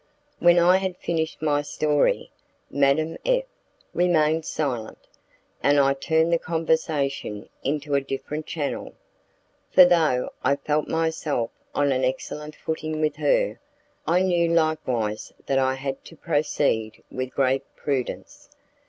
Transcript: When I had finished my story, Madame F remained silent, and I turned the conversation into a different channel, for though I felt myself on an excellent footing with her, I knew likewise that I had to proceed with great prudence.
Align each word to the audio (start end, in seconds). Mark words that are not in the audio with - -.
When 0.39 0.57
I 0.57 0.77
had 0.77 0.97
finished 0.97 1.43
my 1.43 1.61
story, 1.61 2.31
Madame 2.71 3.17
F 3.23 3.43
remained 3.93 4.45
silent, 4.45 4.97
and 5.61 5.79
I 5.79 5.93
turned 5.93 6.33
the 6.33 6.39
conversation 6.39 7.47
into 7.63 7.93
a 7.93 8.01
different 8.01 8.47
channel, 8.47 8.95
for 9.69 9.85
though 9.85 10.33
I 10.43 10.55
felt 10.55 10.87
myself 10.87 11.51
on 11.75 11.91
an 11.91 12.03
excellent 12.03 12.55
footing 12.55 12.99
with 12.99 13.17
her, 13.17 13.59
I 14.07 14.23
knew 14.23 14.47
likewise 14.51 15.33
that 15.45 15.59
I 15.59 15.75
had 15.75 16.03
to 16.05 16.15
proceed 16.15 17.03
with 17.11 17.29
great 17.35 17.61
prudence. 17.75 18.49